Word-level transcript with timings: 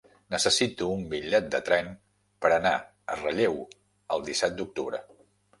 Necessito 0.35 0.87
un 0.93 1.03
bitllet 1.11 1.51
de 1.57 1.59
tren 1.67 1.91
per 2.45 2.53
anar 2.57 2.73
a 3.17 3.21
Relleu 3.21 3.63
el 4.17 4.29
disset 4.31 4.61
d'octubre. 4.63 5.05